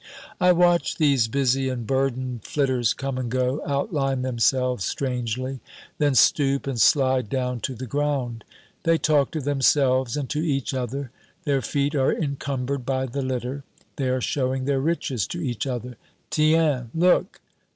I 0.39 0.51
watch 0.51 0.97
these 0.97 1.27
busy 1.27 1.69
and 1.69 1.85
burdened 1.85 2.43
flitters 2.43 2.91
come 2.91 3.19
and 3.19 3.29
go, 3.29 3.61
outline 3.67 4.23
themselves 4.23 4.83
strangely, 4.83 5.59
then 5.99 6.15
stoop 6.15 6.65
and 6.65 6.81
slide 6.81 7.29
down 7.29 7.59
to 7.59 7.75
the 7.75 7.85
ground; 7.85 8.43
they 8.81 8.97
talk 8.97 9.29
to 9.29 9.41
themselves 9.41 10.17
and 10.17 10.27
to 10.31 10.39
each 10.39 10.73
other, 10.73 11.11
their 11.43 11.61
feet 11.61 11.93
are 11.93 12.11
encumbered 12.11 12.83
by 12.83 13.05
the 13.05 13.21
litter. 13.21 13.63
They 13.97 14.09
are 14.09 14.21
showing 14.21 14.65
their 14.65 14.81
riches 14.81 15.27
to 15.27 15.39
each 15.39 15.67
other. 15.67 15.97
"Tiens, 16.31 16.89
look!" 16.95 17.39